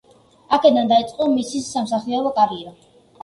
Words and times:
აქედან 0.55 0.87
დაიწყო 0.91 1.27
მისი 1.35 1.61
სამსახიობო 1.67 2.31
კარიერა. 2.39 2.75